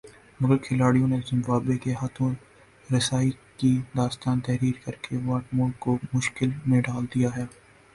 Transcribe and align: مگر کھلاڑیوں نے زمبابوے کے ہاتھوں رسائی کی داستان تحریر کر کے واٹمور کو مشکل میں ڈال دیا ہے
مگر 0.39 0.57
کھلاڑیوں 0.57 1.07
نے 1.07 1.17
زمبابوے 1.27 1.77
کے 1.83 1.91
ہاتھوں 1.93 2.31
رسائی 2.89 3.29
کی 3.57 3.71
داستان 3.97 4.39
تحریر 4.47 4.83
کر 4.85 4.95
کے 5.01 5.17
واٹمور 5.25 5.69
کو 5.79 5.97
مشکل 6.13 6.49
میں 6.65 6.81
ڈال 6.81 7.05
دیا 7.15 7.35
ہے 7.35 7.45